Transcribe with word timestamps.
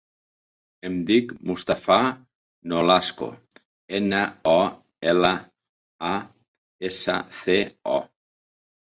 Em 0.87 0.95
dic 1.09 1.33
Mustafa 1.49 1.97
Nolasco: 2.73 3.29
ena, 4.01 4.25
o, 4.55 4.57
ela, 5.15 5.33
a, 6.13 6.15
essa, 6.93 7.23
ce, 7.45 7.63
o. 7.97 8.05